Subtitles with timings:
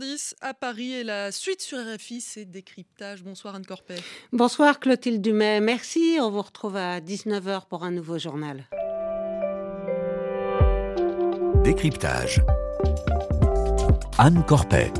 [0.00, 3.22] 10 à Paris et la suite sur RFI, c'est décryptage.
[3.22, 3.96] Bonsoir Anne Corpet.
[4.32, 6.16] Bonsoir Clotilde Dumais, merci.
[6.20, 8.64] On vous retrouve à 19h pour un nouveau journal.
[11.62, 12.42] Décryptage.
[14.18, 14.90] Anne Corpet.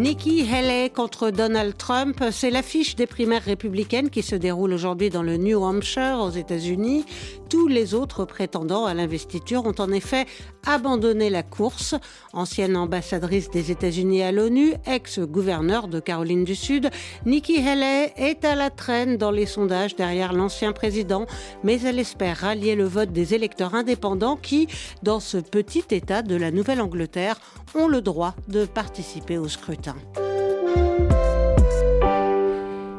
[0.00, 5.22] Nikki Haley contre Donald Trump, c'est l'affiche des primaires républicaines qui se déroule aujourd'hui dans
[5.22, 7.04] le New Hampshire aux États-Unis.
[7.50, 10.24] Tous les autres prétendants à l'investiture ont en effet
[10.66, 11.96] abandonné la course.
[12.32, 16.88] Ancienne ambassadrice des États-Unis à l'ONU, ex-gouverneur de Caroline du Sud,
[17.26, 21.26] Nikki Haley est à la traîne dans les sondages derrière l'ancien président,
[21.62, 24.66] mais elle espère rallier le vote des électeurs indépendants qui,
[25.02, 27.38] dans ce petit État de la Nouvelle-Angleterre,
[27.74, 29.89] ont le droit de participer au scrutin.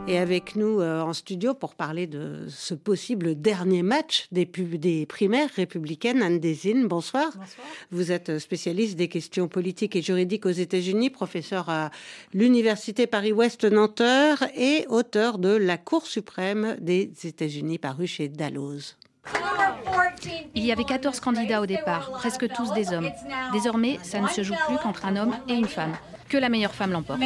[0.08, 5.06] Et avec nous euh, en studio pour parler de ce possible dernier match des, des
[5.06, 7.28] primaires républicaines, Anne Desine, bonsoir.
[7.28, 7.68] bonsoir.
[7.92, 11.92] Vous êtes spécialiste des questions politiques et juridiques aux États-Unis, professeur à
[12.34, 18.98] l'Université Paris-Ouest Nanterre et auteur de La Cour suprême des États-Unis, paru chez Dalloz.
[20.56, 23.10] Il y avait 14 candidats au départ, presque tous des hommes.
[23.54, 25.94] Désormais, ça ne se joue plus qu'entre un homme et une femme.
[26.30, 27.20] Que la meilleure femme l'emporte.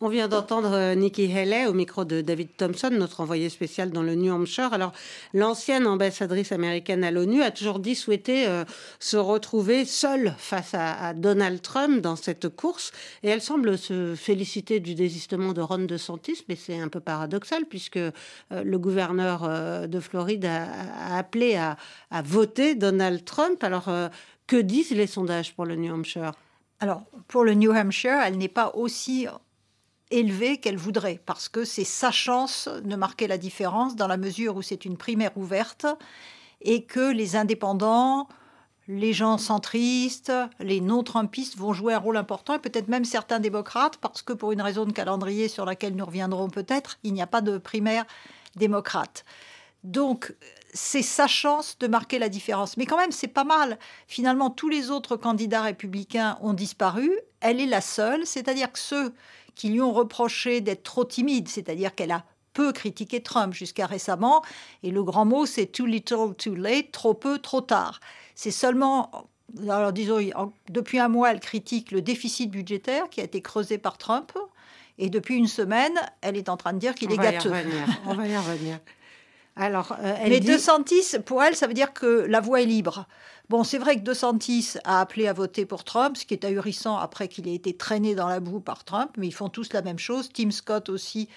[0.00, 4.04] On vient d'entendre euh, Nikki Haley au micro de David Thompson, notre envoyé spécial dans
[4.04, 4.72] le New Hampshire.
[4.72, 4.92] Alors,
[5.34, 8.64] l'ancienne ambassadrice américaine à l'ONU a toujours dit souhaiter euh,
[9.00, 12.92] se retrouver seule face à, Donald Trump dans cette course.
[13.24, 17.66] Et elle semble se féliciter du désistement de Ron DeSantis, mais c'est un peu paradoxal
[17.66, 18.12] puisque euh,
[18.52, 21.76] le gouverneur de Floride a, appelé à,
[22.12, 23.64] à, voter Donald Trump.
[23.64, 23.90] Alors,
[24.46, 26.30] que disent les sondages pour le New Hampshire?
[26.78, 29.26] Alors, pour le New Hampshire, elle n'est pas aussi
[30.10, 34.56] élevée qu'elle voudrait, parce que c'est sa chance de marquer la différence dans la mesure
[34.56, 35.86] où c'est une primaire ouverte
[36.60, 38.28] et que les indépendants,
[38.88, 43.98] les gens centristes, les non-trumpistes vont jouer un rôle important, et peut-être même certains démocrates,
[43.98, 47.26] parce que pour une raison de calendrier sur laquelle nous reviendrons peut-être, il n'y a
[47.26, 48.06] pas de primaire
[48.56, 49.24] démocrate.
[49.84, 50.34] Donc,
[50.74, 52.76] c'est sa chance de marquer la différence.
[52.76, 53.78] Mais quand même, c'est pas mal.
[54.06, 57.10] Finalement, tous les autres candidats républicains ont disparu.
[57.40, 59.14] Elle est la seule, c'est-à-dire que ceux
[59.58, 62.24] qui lui ont reproché d'être trop timide, c'est-à-dire qu'elle a
[62.54, 64.42] peu critiqué Trump jusqu'à récemment,
[64.82, 68.00] et le grand mot c'est too little, too late, trop peu, trop tard.
[68.34, 69.28] C'est seulement,
[69.68, 70.20] alors disons,
[70.70, 74.32] depuis un mois, elle critique le déficit budgétaire qui a été creusé par Trump,
[74.96, 77.50] et depuis une semaine, elle est en train de dire qu'il est gâteux.
[78.06, 78.78] On va y revenir.
[79.58, 80.56] Alors, euh, elle Mais dit...
[81.26, 83.06] pour elle, ça veut dire que la voie est libre.
[83.48, 86.96] Bon, c'est vrai que DeSantis a appelé à voter pour Trump, ce qui est ahurissant
[86.96, 89.82] après qu'il ait été traîné dans la boue par Trump, mais ils font tous la
[89.82, 90.28] même chose.
[90.32, 91.28] Tim Scott aussi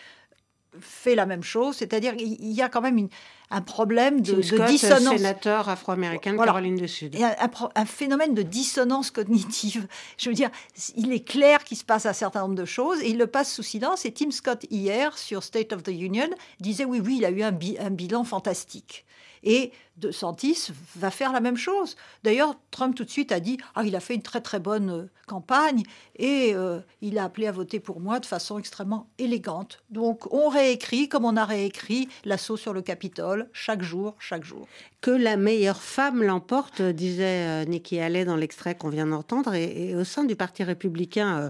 [0.80, 3.10] fait la même chose, c'est-à-dire il y a quand même
[3.52, 5.18] un problème de, Scott, dissonance.
[5.18, 7.16] sénateur afro-américain de Caroline du Sud.
[7.16, 7.36] Un,
[7.76, 9.88] un, phénomène de dissonance cognitive.
[10.18, 10.50] Je veux dire,
[10.96, 13.54] il est clair qu'il se passe un certain nombre de choses et il le passe
[13.54, 14.06] sous silence.
[14.06, 16.30] Et Tim Scott, hier, sur State of the Union,
[16.60, 19.06] disait oui, oui, il a eu un, un bilan fantastique.
[19.44, 21.96] Et De Santis va faire la même chose.
[22.24, 24.90] D'ailleurs, Trump tout de suite a dit ah, il a fait une très très bonne
[24.90, 25.84] euh, campagne
[26.16, 29.84] et euh, il a appelé à voter pour moi de façon extrêmement élégante.
[29.90, 34.68] Donc, on réécrit comme on a réécrit l'assaut sur le Capitole chaque jour, chaque jour.
[35.02, 39.96] Que la meilleure femme l'emporte, disait euh, Nikki Haley dans l'extrait qu'on vient d'entendre, et,
[39.96, 41.50] au sein du Parti républicain.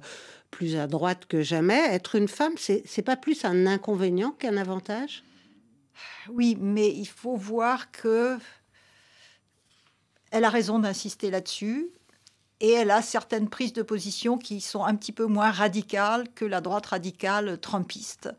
[0.51, 5.23] plus à droite que jamais, être une femme, c'est pas plus un inconvénient qu'un avantage?
[6.29, 8.37] Oui, mais il faut voir que
[10.31, 11.89] elle a raison d'insister là-dessus
[12.61, 16.45] et elle a certaines prises de position qui sont un petit peu moins radicales que
[16.45, 18.29] la droite radicale trumpiste.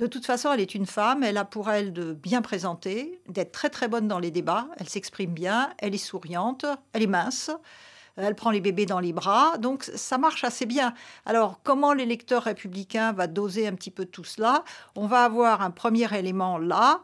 [0.00, 3.52] De toute façon, elle est une femme, elle a pour elle de bien présenter, d'être
[3.52, 7.50] très très bonne dans les débats, elle s'exprime bien, elle est souriante, elle est mince
[8.16, 10.92] elle prend les bébés dans les bras, donc ça marche assez bien.
[11.24, 14.64] Alors comment l'électeur républicain va doser un petit peu tout cela?
[14.94, 17.00] On va avoir un premier élément là,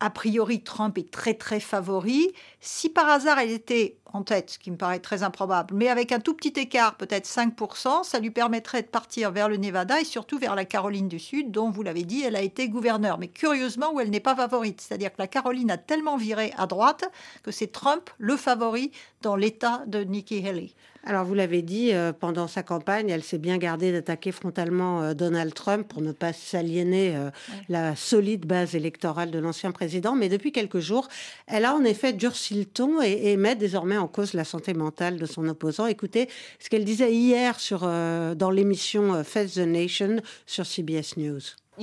[0.00, 2.32] a priori, Trump est très très favori.
[2.68, 6.10] Si par hasard elle était en tête, ce qui me paraît très improbable, mais avec
[6.10, 10.04] un tout petit écart, peut-être 5%, ça lui permettrait de partir vers le Nevada et
[10.04, 13.18] surtout vers la Caroline du Sud, dont vous l'avez dit, elle a été gouverneure.
[13.18, 14.80] Mais curieusement, où elle n'est pas favorite.
[14.80, 17.04] C'est-à-dire que la Caroline a tellement viré à droite
[17.44, 18.90] que c'est Trump le favori
[19.22, 20.70] dans l'État de Nikki Haley.
[21.08, 25.14] Alors, vous l'avez dit, euh, pendant sa campagne, elle s'est bien gardée d'attaquer frontalement euh,
[25.14, 27.30] Donald Trump pour ne pas s'aliéner euh,
[27.68, 30.16] la solide base électorale de l'ancien président.
[30.16, 31.06] Mais depuis quelques jours,
[31.46, 35.18] elle a en effet durci le ton et, met désormais en cause la santé mentale
[35.18, 35.86] de son opposant.
[35.86, 41.40] Écoutez ce qu'elle disait hier sur, dans l'émission Face the Nation sur CBS News.
[41.78, 41.82] On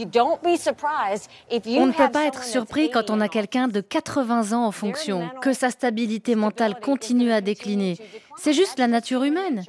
[1.85, 5.53] ne peut pas être surpris quand on a quelqu'un de 80 ans en fonction, que
[5.53, 7.97] sa stabilité mentale continue à décliner.
[8.37, 9.63] C'est juste la nature humaine.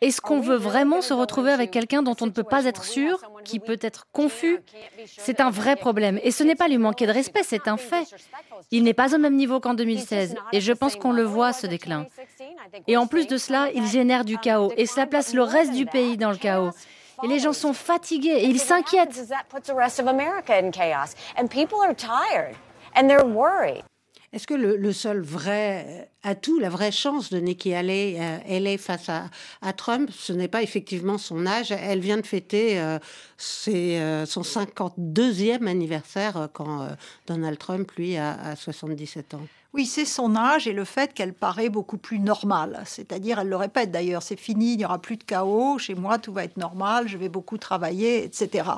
[0.00, 3.18] Est-ce qu'on veut vraiment se retrouver avec quelqu'un dont on ne peut pas être sûr,
[3.44, 4.60] qui peut être confus
[5.06, 6.18] C'est un vrai problème.
[6.22, 8.06] Et ce n'est pas lui manquer de respect, c'est un fait.
[8.70, 10.34] Il n'est pas au même niveau qu'en 2016.
[10.52, 12.06] Et je pense qu'on le voit, ce déclin.
[12.88, 14.72] Et en plus de cela, il génère du chaos.
[14.76, 16.70] Et cela place le reste du pays dans le chaos.
[17.22, 19.32] Et les gens sont fatigués et ils s'inquiètent.
[24.32, 29.72] Est-ce que le, seul vrai atout, la vraie chance de Nikki Haley, euh, face à,
[29.74, 31.70] Trump, ce n'est pas effectivement son âge.
[31.70, 32.98] Elle vient de fêter euh,
[33.68, 36.88] euh, son 52e anniversaire quand
[37.26, 39.46] Donald Trump, lui, a, a 77 ans.
[39.74, 42.82] Oui, c'est son âge et le fait qu'elle paraît beaucoup plus normale.
[42.86, 46.18] C'est-à-dire, elle le répète d'ailleurs, c'est fini, il n'y aura plus de chaos, chez moi
[46.18, 48.70] tout va être normal, je vais beaucoup travailler, etc.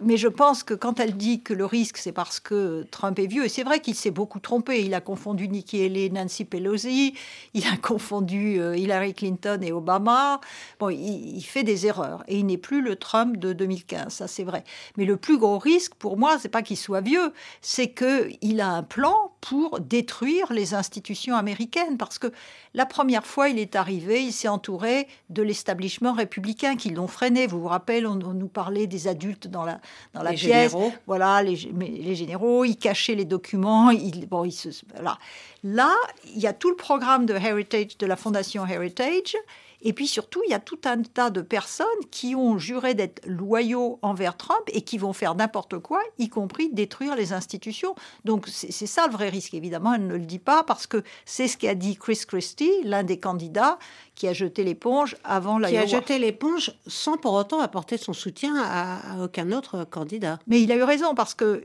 [0.00, 3.26] mais je pense que quand elle dit que le risque, c'est parce que Trump est
[3.26, 4.82] vieux, et c'est vrai qu'il s'est beaucoup trompé.
[4.84, 7.14] Il a confondu Nikki Haley, Nancy Pelosi,
[7.54, 10.40] il a confondu euh, Hillary Clinton et Obama.
[10.80, 14.44] Bon, il, fait des erreurs et il n'est plus le Trump de 2015, ça c'est
[14.44, 14.64] vrai.
[14.96, 18.68] Mais le plus gros risque pour moi, c'est pas qu'il soit vieux, c'est qu'il a
[18.68, 21.98] un plan pour détruire les institutions américaines.
[21.98, 22.28] Parce que
[22.74, 27.46] la première fois, il est arrivé, il s'est entouré de l'établissement républicain qui l'ont freiné.
[27.46, 29.80] Vous vous rappelez, on, nous parlait des adultes dans la,
[30.14, 30.72] dans la pièce.
[30.72, 30.92] Généraux.
[31.06, 33.90] Voilà, les, les, généraux, ils cachaient les documents.
[33.90, 35.18] Ils, bon, ils se, voilà.
[35.64, 35.92] Là,
[36.34, 39.36] il y a tout le programme de Heritage, de la Fondation Heritage.
[39.82, 43.20] Et puis surtout, il y a tout un tas de personnes qui ont juré d'être
[43.26, 47.94] loyaux envers Trump et qui vont faire n'importe quoi, y compris détruire les institutions.
[48.24, 49.54] Donc c'est ça le vrai risque.
[49.54, 53.02] Évidemment, elle ne le dit pas parce que c'est ce qu'a dit Chris Christie, l'un
[53.02, 53.78] des candidats,
[54.14, 58.12] qui a jeté l'éponge avant la Qui a jeté l'éponge sans pour autant apporter son
[58.12, 60.38] soutien à, à aucun autre candidat.
[60.46, 61.64] Mais il a eu raison parce que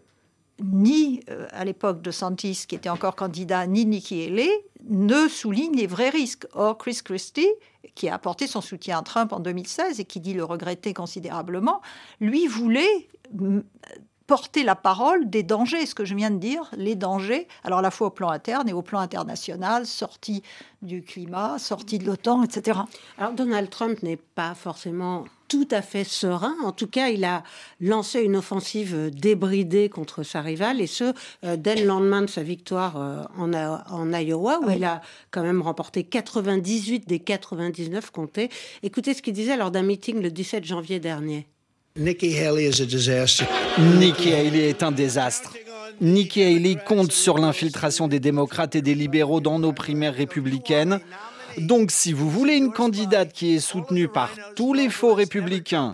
[0.62, 4.50] ni euh, à l'époque de Santis, qui était encore candidat, ni Nikki Haley,
[4.90, 6.48] ne soulignent les vrais risques.
[6.54, 7.50] Or, Chris Christie,
[7.96, 11.82] qui a apporté son soutien à Trump en 2016 et qui dit le regretter considérablement,
[12.20, 13.08] lui voulait
[14.28, 17.82] porter la parole des dangers, ce que je viens de dire, les dangers, alors à
[17.82, 20.44] la fois au plan interne et au plan international, sortie
[20.82, 22.82] du climat, sortie de l'OTAN, etc.
[23.18, 26.56] Alors Donald Trump n'est pas forcément tout à fait serein.
[26.64, 27.44] En tout cas, il a
[27.80, 31.14] lancé une offensive débridée contre sa rivale, et ce,
[31.44, 35.02] euh, dès le lendemain de sa victoire euh, en, en, Iowa, où il a
[35.32, 38.50] quand même remporté 98 des 99 comtés.
[38.84, 41.48] Écoutez ce qu'il disait lors d'un meeting le 17 janvier dernier.
[41.96, 43.46] Nikki Haley is a disaster.
[43.80, 45.54] Nikki Haley est un désastre.
[46.00, 51.00] Nikki Haley compte sur l'infiltration des démocrates et des libéraux dans nos primaires républicaines.
[51.58, 55.94] Donc si vous voulez une candidate qui est soutenue par tous les faux républicains,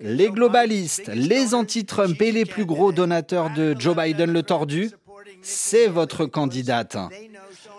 [0.00, 4.90] les globalistes, les anti-Trump et les plus gros donateurs de Joe Biden le tordu,
[5.42, 6.96] c'est votre candidate.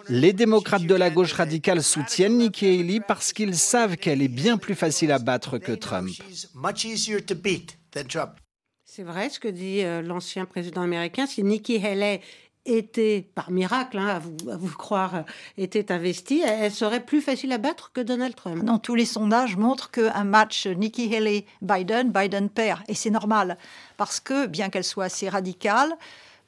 [0.09, 4.57] Les démocrates de la gauche radicale soutiennent Nikki Haley parce qu'ils savent qu'elle est bien
[4.57, 6.09] plus facile à battre que Trump.
[8.83, 11.25] C'est vrai ce que dit euh, l'ancien président américain.
[11.25, 12.19] Si Nikki Haley
[12.65, 15.21] était, par miracle, hein, à, vous, à, vous, croire, euh,
[15.57, 18.63] était investie, elle serait plus facile à battre que Donald Trump.
[18.63, 22.81] Non, tous les sondages montrent qu'un match Nikki Haley-Biden, Biden perd.
[22.87, 23.57] Et c'est normal,
[23.97, 25.95] parce que bien qu'elle soit assez radicale,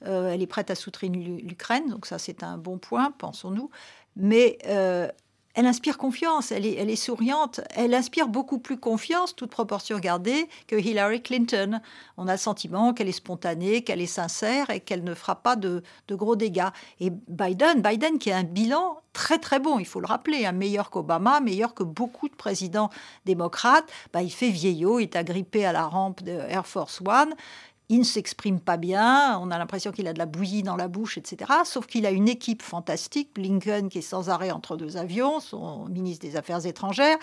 [0.06, 3.70] euh, elle est prête à soutenir l'Ukraine, donc ça c'est un bon point, pensons-nous.
[4.16, 5.08] Mais euh,
[5.56, 10.76] elle inspire confiance, elle est, souriante, elle inspire beaucoup plus confiance, toute proportion gardée, que
[10.76, 11.80] Hillary Clinton.
[12.18, 15.56] On a le sentiment qu'elle est spontanée, qu'elle est sincère et qu'elle ne fera pas
[15.56, 16.70] de, gros dégâts.
[17.00, 20.54] Et Biden, Biden qui a un bilan très très bon, il faut le rappeler, hein,
[20.54, 22.90] meilleur qu'Obama, meilleur que beaucoup de présidents
[23.26, 27.36] démocrates, bah, il fait vieillot, il est agrippé à la rampe de Air Force One
[27.90, 30.88] il ne s'exprime pas bien, on a l'impression qu'il a de la bouillie dans la
[30.88, 31.52] bouche, etc.
[31.66, 35.86] Sauf qu'il a une équipe fantastique, Blinken qui est sans arrêt entre deux avions, son
[35.90, 37.18] ministre des Affaires étrangères,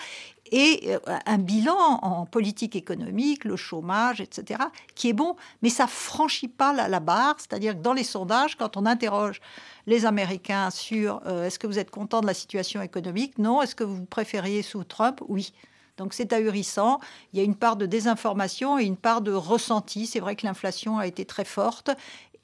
[0.51, 4.61] et euh, un bilan en politique économique, le chômage, etc.,
[4.95, 8.77] qui est bon, mais ça franchit pas la, barre, c'est-à-dire que dans les sondages, quand
[8.77, 9.41] on interroge
[9.87, 13.75] les Américains sur euh, est-ce que vous êtes content de la situation économique, non, est-ce
[13.75, 15.53] que vous préfériez sous Trump, oui.
[16.01, 16.99] Donc c'est ahurissant.
[17.31, 20.07] Il y a une part de désinformation et une part de ressenti.
[20.07, 21.91] C'est vrai que l'inflation a été très forte.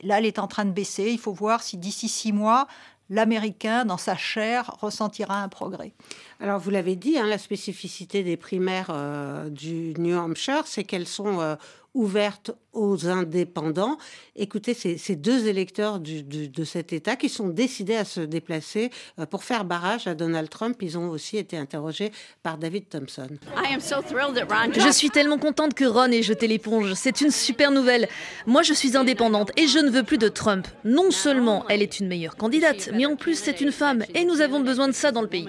[0.04, 1.10] Là, elle est en train de baisser.
[1.10, 2.68] Il faut voir si d'ici six mois,
[3.10, 5.92] l'Américain, dans sa chair, ressentira un progrès.
[6.40, 11.08] Alors, vous l'avez dit, hein, la spécificité des primaires euh, du New Hampshire, c'est qu'elles
[11.08, 11.56] sont euh,
[11.98, 13.98] ouverte aux indépendants.
[14.36, 19.44] Écoutez, ces, deux électeurs de cet État qui sont décidés à se déplacer euh, pour
[19.44, 20.78] faire barrage à Donald Trump.
[20.82, 22.12] Ils ont aussi été interrogés
[22.44, 23.28] par David Thompson.
[24.74, 26.94] Je suis tellement contente que Ron ait jeté l'éponge.
[26.94, 28.08] C'est une super nouvelle.
[28.46, 30.68] Moi, je suis indépendante et je ne veux plus de Trump.
[30.86, 34.42] Non seulement elle est une meilleure candidate, mais en plus c'est une femme et nous
[34.42, 35.48] avons besoin de ça dans le pays.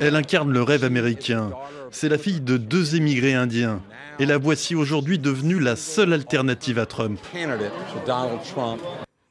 [0.00, 1.50] Elle incarne le rêve américain.
[1.90, 3.82] C'est la fille de deux émigrés indiens.
[4.18, 7.20] Et la voici aujourd'hui devenue la seule alternative à Trump.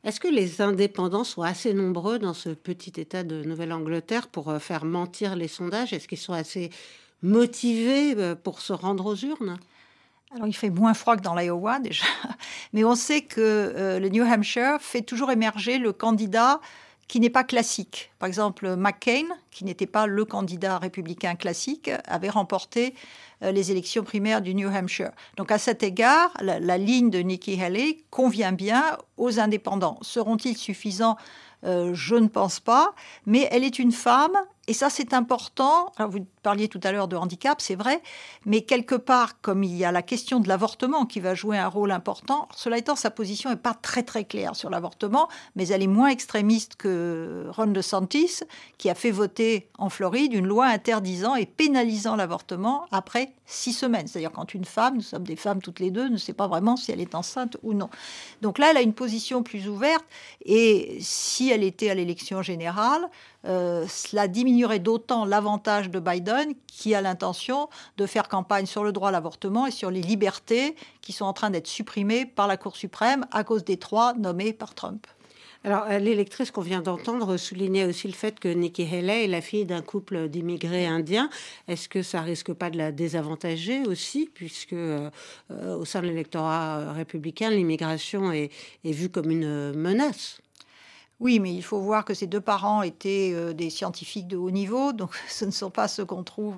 [0.03, 4.59] Est-ce que les indépendants sont assez nombreux dans ce petit État de Nouvelle-Angleterre pour euh,
[4.59, 5.93] faire mentir les sondages?
[5.93, 6.69] Est-ce qu'ils sont assez
[7.23, 9.57] motivés euh, pour se rendre aux urnes?
[10.35, 12.05] Alors, il fait moins froid que dans l'Iowa déjà,
[12.73, 16.59] mais on sait que euh, le New Hampshire fait toujours émerger le candidat
[17.07, 18.11] qui n'est pas classique.
[18.19, 22.95] Par exemple, McCain, qui n'était pas le candidat républicain classique, avait remporté
[23.43, 25.11] euh, les élections primaires du New Hampshire.
[25.37, 29.99] Donc à cet égard, la, ligne de Nikki Haley convient bien aux indépendants.
[30.01, 31.17] Seront-ils suffisants?
[31.63, 32.93] Euh, Je ne pense pas,
[33.25, 35.91] mais elle est une femme et ça, c'est important.
[35.97, 38.01] Alors, vous parliez tout à l'heure de handicap, c'est vrai,
[38.45, 41.67] mais quelque part, comme il y a la question de l'avortement qui va jouer un
[41.67, 45.83] rôle important, cela étant, sa position n'est pas très très claire sur l'avortement, mais elle
[45.83, 48.41] est moins extrémiste que Ron DeSantis,
[48.77, 54.07] qui a fait voter en Floride une loi interdisant et pénalisant l'avortement après six semaines.
[54.07, 56.75] C'est-à-dire quand une femme, nous sommes des femmes toutes les deux, ne sait pas vraiment
[56.75, 57.89] si elle est enceinte ou non.
[58.41, 60.05] Donc là, elle a une position plus ouverte,
[60.43, 63.07] et si elle était à l'élection générale,
[63.45, 68.91] euh, cela diminuerait d'autant l'avantage de Biden qui a l'intention de faire campagne sur le
[68.91, 72.57] droit à l'avortement et sur les libertés qui sont en train d'être supprimées par la
[72.57, 75.05] Cour suprême à cause des trois nommés par Trump.
[75.63, 79.41] Alors, euh, l'électrice qu'on vient d'entendre soulignait aussi le fait que Nikki Haley est la
[79.41, 81.27] fille d'un couple d'immigrés indiens.
[81.67, 85.09] Est-ce que ça risque pas de la désavantager aussi, puisque euh,
[85.49, 88.51] au sein de l'électorat républicain, l'immigration est
[88.83, 90.39] vue comme une menace?
[91.21, 94.51] Oui, mais il faut voir que ses deux parents étaient euh, des scientifiques de haut
[94.51, 96.57] niveau, donc ce ne sont pas ceux qu'on trouve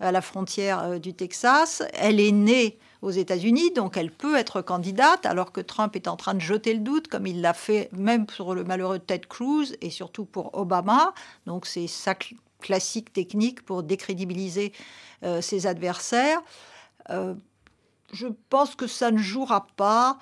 [0.00, 1.82] à la frontière euh, du Texas.
[1.92, 6.16] Elle est née aux États-Unis, donc elle peut être candidate, alors que Trump est en
[6.16, 9.74] train de jeter le doute, comme il l'a fait même pour le malheureux Ted Cruz
[9.82, 11.12] et surtout pour Obama.
[11.46, 12.14] Donc c'est sa
[12.60, 14.72] classique technique pour décrédibiliser
[15.24, 16.42] euh, ses adversaires.
[18.12, 20.18] je pense que ça ne jouera pas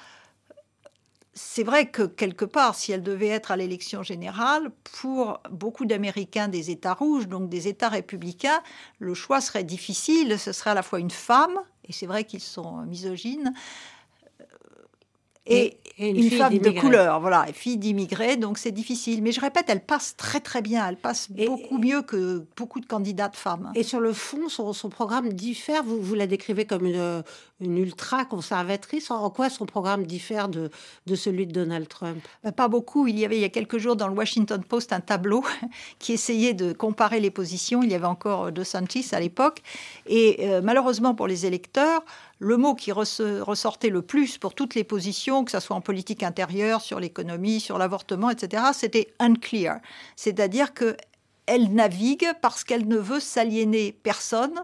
[1.41, 6.49] c'est vrai que quelque part, si elle devait être à l'élection générale, pour beaucoup d'Américains
[6.49, 8.61] des États rouges, donc des États républicains,
[8.99, 10.37] le choix serait difficile.
[10.37, 13.55] Ce serait à la fois une femme, et c'est vrai qu'ils sont misogynes,
[15.47, 19.23] et, une, femme de couleur, voilà, fille d'immigrés, donc c'est difficile.
[19.23, 22.87] Mais je répète, elle passe très très bien, elle passe beaucoup mieux que beaucoup de
[22.87, 23.73] candidates femmes.
[23.75, 27.23] Et sur le fond, son, programme diffère, vous, vous la décrivez comme une,
[27.61, 29.11] une ultra-conservatrice?
[29.11, 30.71] En quoi son programme diffère de,
[31.07, 32.19] de celui de Donald Trump?
[32.45, 33.07] Ben, Pas beaucoup.
[33.07, 35.45] Il y avait il y a quelques jours dans le Washington Post un tableau
[35.99, 37.83] qui essayait de comparer les positions.
[37.83, 39.63] Il y avait encore De Santis à l'époque.
[40.07, 42.05] Et euh, malheureusement pour les électeurs,
[42.39, 46.23] le mot qui ressortait le plus pour toutes les positions, que ce soit en politique
[46.23, 49.81] intérieure, sur l'économie, sur l'avortement, etc., c'était unclear.
[50.17, 54.63] C'est-à-dire qu'elle navigue parce qu'elle ne veut s'aliéner personne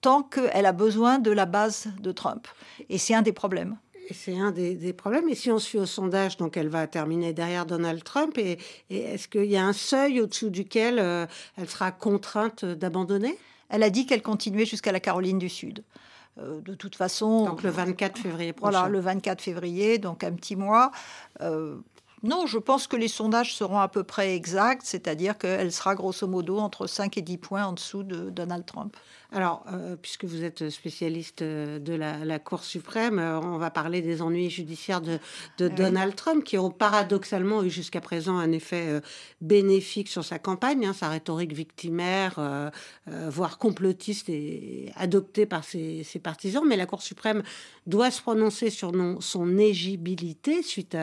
[0.00, 2.46] tant qu'elle a besoin de la base de Trump.
[2.90, 3.78] Et c'est un des problèmes.
[4.12, 5.30] C'est un des, problèmes.
[5.30, 8.36] Et si on suit au sondage, donc elle va terminer derrière Donald Trump.
[8.36, 8.58] Et,
[8.90, 11.24] est-ce qu'il y a un seuil au-dessous duquel euh,
[11.56, 13.38] elle sera contrainte d'abandonner?
[13.70, 15.82] Elle a dit qu'elle continuait jusqu'à la Caroline du Sud.
[16.38, 17.44] Euh, de toute façon.
[17.46, 18.70] Donc le 24 février prochain.
[18.72, 20.90] Voilà, le 24 février, donc un petit mois.
[21.40, 21.76] Euh,
[22.24, 26.26] non, je pense que les sondages seront à peu près exacts, c'est-à-dire qu'elle sera grosso
[26.26, 28.96] modo entre 5 et 10 points en dessous de Donald Trump.
[29.34, 34.00] Alors, euh, puisque vous êtes spécialiste euh, de la, Cour suprême, euh, on va parler
[34.00, 35.18] des ennuis judiciaires de,
[35.58, 39.00] Donald Trump, qui ont paradoxalement eu jusqu'à présent un effet
[39.40, 42.70] bénéfique sur sa campagne, hein, sa rhétorique victimaire,
[43.06, 46.62] voire complotiste, et adoptée par ses, partisans.
[46.66, 47.42] Mais la Cour suprême
[47.86, 50.96] doit se prononcer sur son éligibilité suite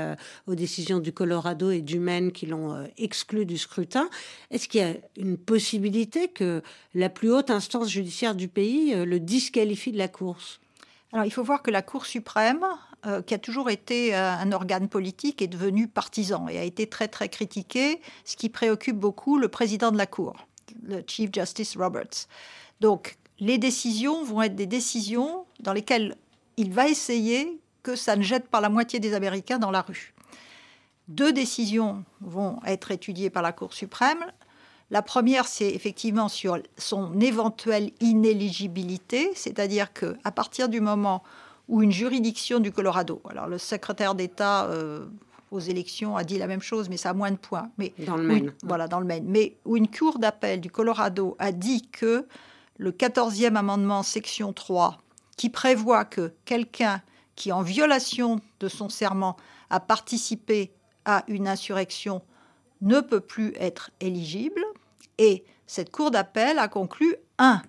[0.48, 4.10] aux décisions du Colorado et du Maine qui l'ont exclu du scrutin.
[4.52, 6.62] Est-ce qu'il y a une possibilité que
[6.94, 10.62] la plus haute instance judiciaire du pays euh, le disqualifie de la course
[11.14, 12.66] alors, il faut voir que la Cour suprême,
[13.06, 16.88] euh, qui a toujours été euh, un organe politique, est devenue partisan et a été
[16.88, 20.36] très, très critiquée, ce qui préoccupe beaucoup le président de la Cour,
[20.84, 22.28] le Chief Justice Roberts.
[22.80, 26.16] Donc, les décisions vont être des décisions dans lesquelles
[26.58, 30.14] il va essayer que ça ne jette pas la moitié des Américains dans la rue.
[31.08, 34.24] Deux décisions vont être étudiées par la Cour suprême
[34.92, 41.24] La première, c'est effectivement sur son éventuelle inéligibilité, c'est-à-dire que à partir du moment
[41.70, 45.06] où une juridiction du Colorado, alors le secrétaire d'État euh,
[45.50, 47.70] aux élections a dit la même chose, mais ça a moins de points.
[47.78, 48.54] Mais dans le Maine.
[48.64, 49.24] voilà, dans le Maine.
[49.28, 52.28] Mais où une cour d'appel du Colorado a dit que
[52.76, 54.98] le 14e amendement, section 3,
[55.38, 57.02] qui prévoit que quelqu'un
[57.36, 59.38] qui, en violation de son serment,
[59.70, 60.74] a participé
[61.06, 62.22] à une insurrection,
[62.82, 64.62] ne peut plus être éligible.
[65.22, 67.62] Et cette cour d'appel a conclu 1.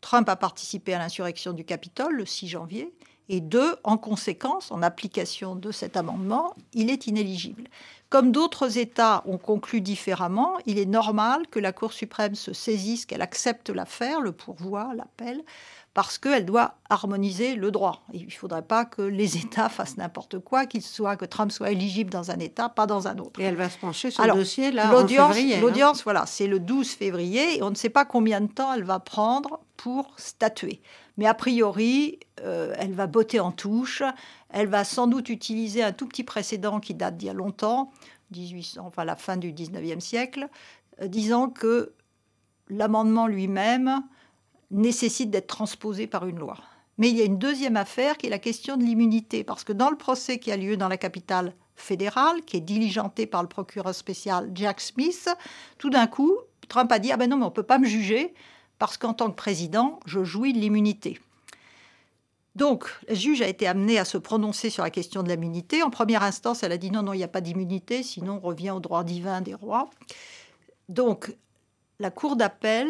[0.00, 2.92] Trump a participé à l'insurrection du Capitole le 6 janvier.
[3.28, 7.68] Et deux, en conséquence, en application de cet amendement, il est inéligible.
[8.08, 13.06] Comme d'autres États ont conclu différemment, il est normal que la Cour suprême se saisisse,
[13.06, 15.44] qu'elle accepte l'affaire, le pourvoi, l'appel,
[15.92, 18.04] parce qu'elle doit harmoniser le droit.
[18.12, 21.70] il ne faudrait pas que les États fassent n'importe quoi, qu'il soit que Trump soit
[21.70, 23.40] éligible dans un État, pas dans un autre.
[23.40, 25.60] Et elle va se pencher sur le dossier là l'audience, hein.
[25.60, 28.84] L'audience, voilà, c'est le 12 février et on ne sait pas combien de temps elle
[28.84, 30.80] va prendre pour statuer.
[31.16, 34.02] Mais a priori, euh, elle va botter en touche.
[34.48, 37.90] Elle va sans doute utiliser un tout petit précédent qui date d'il y a longtemps,
[38.32, 40.48] 1800, enfin la fin du 19e siècle,
[41.02, 41.92] euh, disant que
[42.68, 44.02] l'amendement lui-même
[44.70, 46.56] nécessite d'être transposé par une loi.
[46.98, 49.72] Mais il y a une deuxième affaire qui est la question de l'immunité, parce que
[49.72, 53.48] dans le procès qui a lieu dans la capitale fédérale, qui est diligenté par le
[53.48, 55.28] procureur spécial Jack Smith,
[55.78, 56.36] tout d'un coup,
[56.68, 58.34] Trump a dit Ah ben non, mais on ne peut pas me juger,
[58.78, 61.18] parce qu'en tant que président, je jouis de l'immunité.
[62.56, 65.82] Donc, le juge a été amené à se prononcer sur la question de l'immunité.
[65.82, 68.46] En première instance, elle a dit non, non, il n'y a pas d'immunité, sinon on
[68.46, 69.88] revient au droit divin des rois.
[70.88, 71.34] Donc,
[71.98, 72.88] la Cour d'appel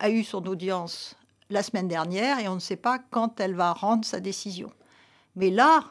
[0.00, 1.14] a eu son audience
[1.50, 4.72] la semaine dernière et on ne sait pas quand elle va rendre sa décision.
[5.36, 5.84] Mais là,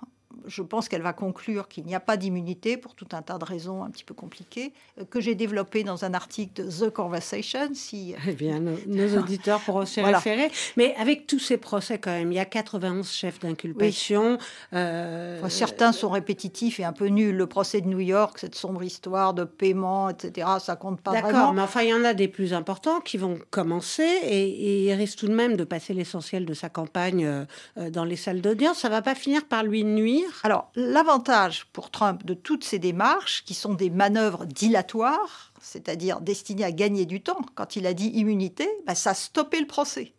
[0.46, 3.46] je pense qu'elle va conclure qu'il n'y a pas d'immunité pour tout un tas de
[3.46, 7.70] raisons un petit peu compliquées, euh, que j'ai développé dans un article de The Conversation.
[7.74, 8.14] Si...
[8.28, 10.52] Eh bien, nos, auditeurs pourront s'y référer.
[10.78, 14.38] Mais avec tous ces procès, quand même, il y a 91 chefs d'inculpation.
[14.74, 17.36] Euh, certains sont répétitifs et un peu nuls.
[17.36, 21.28] Le procès de New York, cette sombre histoire de paiement, etc., ça compte pas vraiment.
[21.28, 24.94] D'accord, mais enfin, il y en a des plus importants qui vont commencer et, il
[24.94, 28.80] risque tout de même de passer l'essentiel de sa campagne euh, dans les salles d'audience.
[28.80, 33.44] Ça va pas finir par lui nuire alors, l'avantage pour Trump de toutes ces démarches,
[33.46, 38.08] qui sont des manœuvres dilatoires, c'est-à-dire destinées à gagner du temps, quand il a dit
[38.08, 40.14] immunité, bah, ça a stoppé le procès.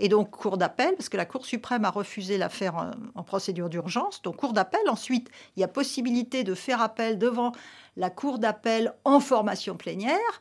[0.00, 3.68] Et donc, cour d'appel, parce que la Cour suprême a refusé l'affaire en, en, procédure
[3.68, 4.22] d'urgence.
[4.22, 4.80] Donc, cour d'appel.
[4.88, 7.52] Ensuite, il y a possibilité de faire appel devant
[7.96, 10.40] la Cour d'appel en formation plénière,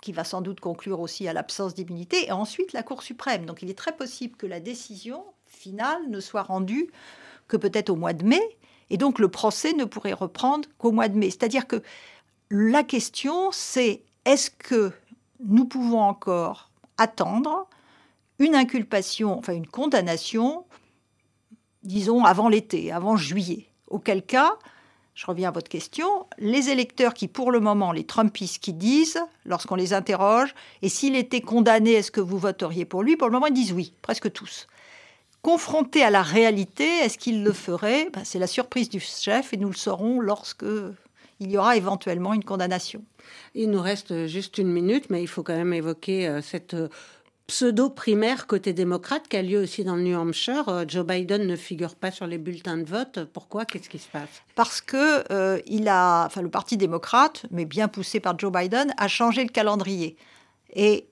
[0.00, 2.28] qui va sans doute conclure aussi à l'absence d'immunité.
[2.28, 3.44] Et ensuite, la Cour suprême.
[3.44, 6.90] Donc, il est très possible que la décision finale ne soit rendue
[7.48, 8.42] que peut-être au mois de mai,
[8.90, 11.30] et donc le procès ne pourrait reprendre qu'au mois de mai.
[11.30, 11.82] C'est-à-dire que
[12.50, 14.92] la question, c'est est-ce que
[15.44, 17.68] nous pouvons encore attendre
[18.38, 20.64] une inculpation, enfin une condamnation,
[21.82, 24.56] disons, avant l'été, avant juillet Auquel cas,
[25.14, 29.22] je reviens à votre question, les électeurs qui, pour le moment, les Trumpistes qui disent,
[29.44, 33.16] lorsqu'on les interroge, et s'il était condamné, est-ce que vous voteriez pour lui?
[33.16, 34.66] Pour le moment, ils disent oui, presque tous.
[35.44, 39.58] Confronté à la réalité, est-ce qu'il le ferait ben, C'est la surprise du chef et
[39.58, 40.64] nous le saurons lorsque
[41.38, 43.04] il y aura éventuellement une condamnation.
[43.54, 46.88] Il nous reste juste une minute, mais il faut quand même évoquer euh, cette euh,
[47.46, 50.66] pseudo-primaire côté démocrate qui a lieu aussi dans le New Hampshire.
[50.70, 53.28] Euh, Joe Biden ne figure pas sur les bulletins de vote.
[53.30, 53.66] Pourquoi?
[53.66, 54.42] Qu'est-ce qui se passe?
[54.54, 59.08] Parce que il a, enfin, le Parti démocrate, mais bien poussé par Joe Biden, a
[59.08, 60.16] changé le calendrier.
[60.74, 61.06] Et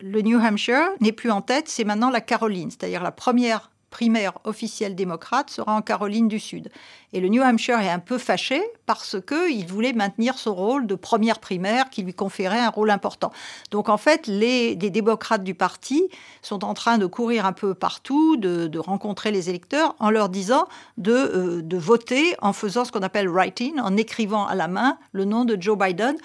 [0.00, 4.32] le New Hampshire n'est plus en tête, c'est maintenant la Caroline, c'est-à-dire la première primaire
[4.42, 6.68] officielle démocrate sera en Caroline du Sud.
[7.12, 10.96] Et le New Hampshire est un peu fâché parce qu'il voulait maintenir son rôle de
[10.96, 13.30] première primaire qui lui conférait un rôle important.
[13.70, 16.08] Donc en fait, les, démocrates du parti
[16.42, 20.66] sont en train de courir un peu partout, de, rencontrer les électeurs en leur disant
[20.98, 24.98] de, euh, de voter en faisant ce qu'on appelle writing, en écrivant à la main
[25.12, 26.16] le nom de Joe Biden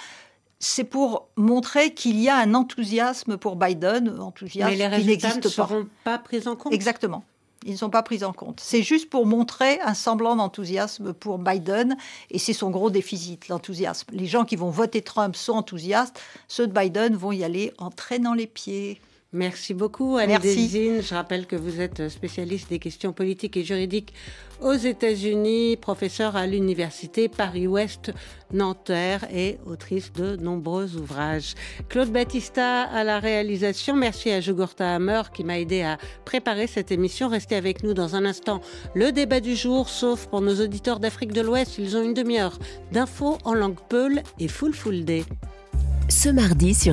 [0.60, 5.41] c'est pour montrer qu'il y a un enthousiasme pour Biden, enthousiasme Mais les résultats ne
[5.41, 6.73] seront pas pris en compte.
[6.73, 7.23] Exactement.
[7.65, 8.62] Ils ne sont pas pris en compte.
[8.62, 11.98] C'est juste pour montrer un semblant d'enthousiasme pour Biden,
[12.32, 14.08] et c'est son gros déficit, l'enthousiasme.
[14.13, 17.89] Les gens qui vont voter Trump sont enthousiastes, ceux de Biden vont y aller en
[17.89, 19.02] traînant les pieds.
[19.32, 21.02] Merci beaucoup, Anne Merci.
[21.04, 24.12] Je rappelle que vous êtes spécialiste des questions politiques et juridiques
[24.60, 28.12] aux États-Unis, professeur à l'Université Paris-Ouest
[28.52, 31.54] Nanterre et autrice de nombreux ouvrages.
[31.89, 33.96] Claude Battista à la réalisation.
[33.96, 37.30] Merci à Jugurta Hammer qui m'a aidé à préparer cette émission.
[37.30, 38.62] Restez avec nous dans un instant.
[38.96, 42.58] Le débat du jour, sauf pour nos auditeurs d'Afrique de l'Ouest, ils ont une demi-heure
[42.92, 45.24] d'infos en langue peul et full full day.
[46.10, 46.88] ce mardi sur